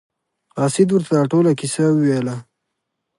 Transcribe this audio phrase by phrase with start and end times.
[0.57, 2.35] قاصد ورته دا ټوله کیسه وویله.